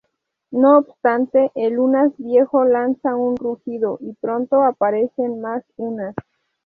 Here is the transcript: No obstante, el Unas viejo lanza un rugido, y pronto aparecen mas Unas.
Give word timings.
No 0.49 0.79
obstante, 0.79 1.51
el 1.53 1.77
Unas 1.77 2.17
viejo 2.17 2.65
lanza 2.65 3.15
un 3.15 3.37
rugido, 3.37 3.99
y 4.01 4.13
pronto 4.13 4.63
aparecen 4.63 5.39
mas 5.41 5.63
Unas. 5.77 6.15